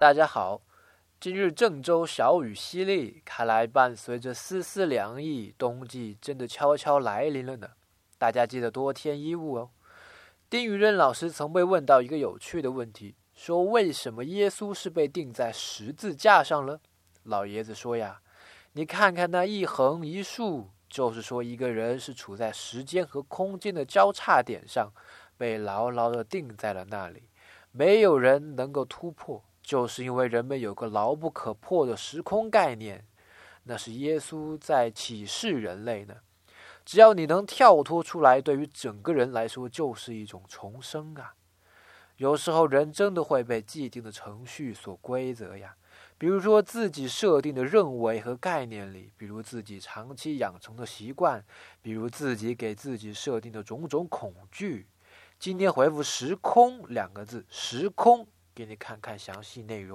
[0.00, 0.62] 大家好，
[1.20, 7.68] 今日郑州小雨淅沥，看来伴随着丝丝凉意，冬季真的悄悄来临了呢。
[8.16, 9.70] 大家记得多添衣物哦。
[10.48, 16.80] 丁雨任老师曾被问到一个有趣的问题，说为什么耶稣是被钉在十字架上了？
[17.24, 18.22] 老爷子说呀，
[18.72, 24.90] 你看看那一横一竖，就是说一个人是处在时间和空间的交叉点上，
[25.36, 27.24] 被牢牢的钉在了那里，
[27.70, 29.44] 没有人能够突破。
[29.70, 33.06] 就是因为人们有个牢不可破的时空概念，
[33.62, 36.16] 那是耶稣在启示人类呢。
[36.84, 41.34] 只要你能跳脱出来，对于整个人来说就是一种重生啊。
[42.16, 45.76] 有时候人真的会被既定的程序所规则呀，
[46.18, 51.44] 比如说自己设定的认为和概念里，比如自己长期养成的习惯，
[51.80, 54.88] 比如自己给自己设定的种种恐惧。
[55.38, 58.26] 今天回复“时空”两个字，时空。
[58.60, 59.88] 给你看看详细内容。